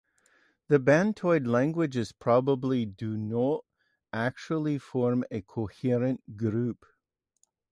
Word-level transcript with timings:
The 0.67 0.79
Bantoid 0.79 1.45
languages 1.45 2.11
probably 2.11 2.87
do 2.87 3.15
not 3.15 3.65
actually 4.11 4.79
form 4.79 5.23
a 5.29 5.43
coherent 5.43 6.37
group. 6.37 6.87